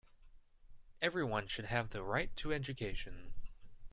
Everyone 0.99 1.45
should 1.45 1.65
have 1.65 1.91
the 1.91 2.01
right 2.01 2.35
to 2.37 2.51
education. 2.51 3.33